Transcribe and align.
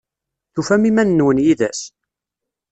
Tufam 0.53 0.83
iman-nwen 0.89 1.37
yid-s? 1.45 1.81